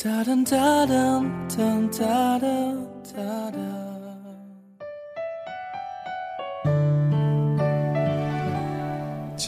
[0.00, 0.08] 去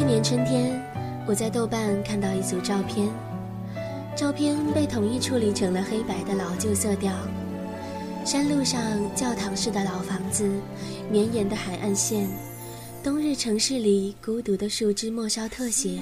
[0.04, 0.82] 年春天，
[1.24, 3.08] 我在豆瓣看到一组照片，
[4.16, 7.12] 照片被统一处理成了黑白的老旧色调。
[8.24, 8.82] 山路上
[9.14, 10.50] 教堂式的老房子，
[11.12, 12.28] 绵延的海岸线，
[13.04, 16.00] 冬日城市里孤独的树枝末梢特写，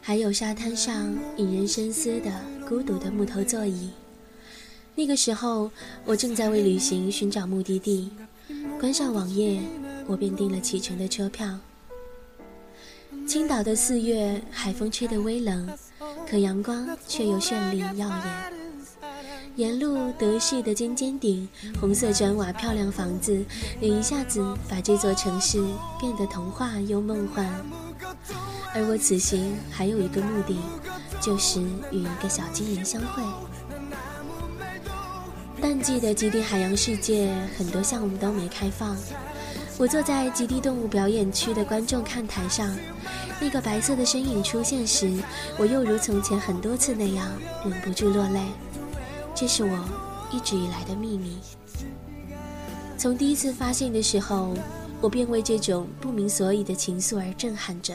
[0.00, 2.32] 还有沙滩上引人深思的
[2.68, 3.90] 孤独的木头座椅。
[4.94, 5.70] 那个时候，
[6.04, 8.10] 我正在为旅行寻找目的地，
[8.78, 9.60] 关上网页，
[10.06, 11.58] 我便订了启程的车票。
[13.26, 15.68] 青岛的四月，海风吹得微冷，
[16.28, 18.52] 可阳光却又绚丽耀眼。
[19.56, 21.48] 沿路德式的尖尖顶、
[21.80, 23.44] 红色砖瓦漂亮房子，
[23.80, 25.62] 也一下子把这座城市
[26.00, 27.46] 变得童话又梦幻。
[28.74, 30.56] 而我此行还有一个目的，
[31.20, 33.22] 就是与一个小精灵相会。
[35.60, 38.96] 淡季的极地海洋世界，很多项目都没开放。
[39.76, 42.74] 我坐在极地动物表演区的观众看台上，
[43.40, 45.22] 那个白色的身影出现时，
[45.58, 47.28] 我又如从前很多次那样，
[47.64, 48.40] 忍不住落泪。
[49.34, 49.78] 这是我
[50.30, 51.38] 一直以来的秘密。
[52.96, 54.54] 从第一次发现的时候，
[55.00, 57.94] 我便为这种不明所以的情愫而震撼着，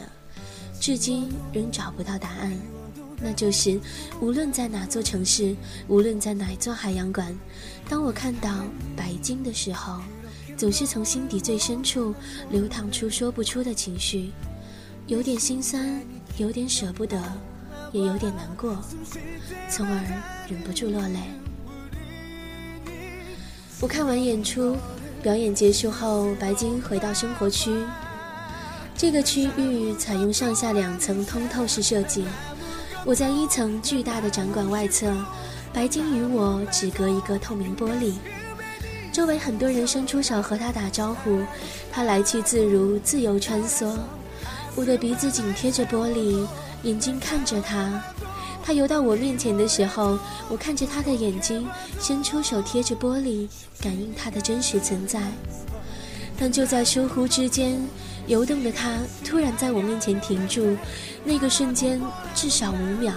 [0.80, 2.56] 至今仍找不到答案。
[3.20, 3.80] 那就是，
[4.20, 5.56] 无论在哪座城市，
[5.88, 7.34] 无论在哪座海洋馆，
[7.88, 8.64] 当我看到
[8.96, 10.00] 白鲸的时候，
[10.56, 12.14] 总是从心底最深处
[12.50, 14.30] 流淌出说不出的情绪，
[15.06, 16.00] 有点心酸，
[16.36, 17.22] 有点舍不得。
[17.92, 18.76] 也有点难过，
[19.70, 19.94] 从而
[20.50, 21.20] 忍不住落泪。
[23.80, 24.76] 我看完演出，
[25.22, 27.70] 表演结束后，白鲸回到生活区。
[28.98, 32.24] 这个区域采用上下两层通透式设计。
[33.04, 35.14] 我在一层巨大的展馆外侧，
[35.70, 38.14] 白金与我只隔一个透明玻璃。
[39.12, 41.42] 周围很多人伸出手和他打招呼，
[41.92, 43.94] 他来去自如，自由穿梭。
[44.74, 46.46] 我的鼻子紧贴着玻璃。
[46.82, 48.00] 眼睛看着他，
[48.62, 50.18] 他游到我面前的时候，
[50.48, 51.66] 我看着他的眼睛，
[51.98, 53.48] 伸出手贴着玻璃，
[53.80, 55.20] 感应他的真实存在。
[56.38, 57.80] 但就在疏忽之间，
[58.26, 60.76] 游动的他突然在我面前停住，
[61.24, 62.00] 那个瞬间
[62.34, 63.12] 至少五秒，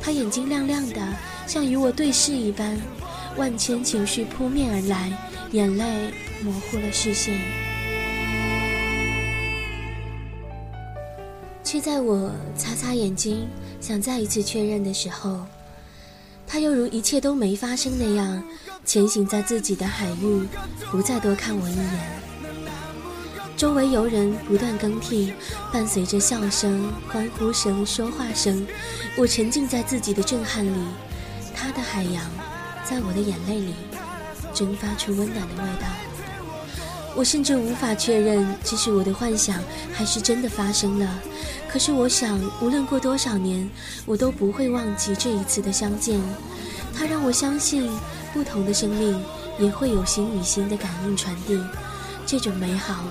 [0.00, 1.00] 他眼睛亮亮的，
[1.46, 2.80] 像与我对视一般，
[3.36, 5.12] 万千情绪扑面而来，
[5.50, 6.12] 眼泪
[6.42, 7.38] 模糊了视线。
[11.62, 13.46] 却在我擦擦眼睛，
[13.80, 15.40] 想再一次确认的时候，
[16.46, 18.42] 他又如一切都没发生那样，
[18.84, 20.46] 前行在自己的海域，
[20.90, 22.21] 不再多看我一眼。
[23.56, 25.32] 周围游人不断更替，
[25.72, 28.66] 伴随着笑声、欢呼声、说话声，
[29.16, 30.84] 我沉浸在自己的震撼里。
[31.54, 32.24] 他的海洋，
[32.84, 33.74] 在我的眼泪里，
[34.52, 35.86] 蒸发出温暖的味道。
[37.14, 41.22] 我甚至无法确认这是我的幻想，还是真的发生了。
[41.68, 43.68] 可是我想，无论过多少年，
[44.06, 46.20] 我都不会忘记这一次的相见。
[46.96, 47.88] 它让我相信，
[48.32, 49.22] 不同的生命
[49.58, 51.60] 也会有心与心的感应传递。
[52.26, 53.04] 这种美好，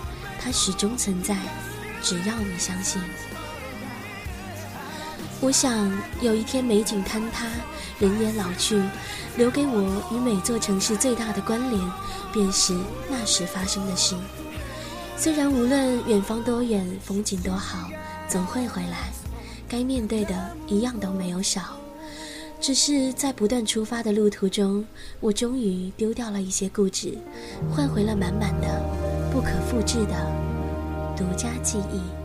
[0.44, 1.38] 它始终存在，
[2.02, 3.02] 只要你相信。
[5.40, 5.92] 我想，
[6.22, 7.48] 有一天美景坍塌，
[8.00, 8.82] 人也老去，
[9.38, 11.92] 留给我与每座城市最大的关联。
[12.34, 12.74] 便是
[13.10, 14.16] 那时发生的事。
[15.18, 17.90] 虽然无论远方多远，风景多好，
[18.26, 19.12] 总会回来。
[19.68, 21.76] 该面对的一样都没有少。
[22.62, 24.86] 只是在不断出发的路途中，
[25.20, 27.18] 我终于丢掉了一些固执，
[27.76, 28.82] 换回了满满的、
[29.32, 30.16] 不可复制的
[31.16, 32.21] 独家记忆。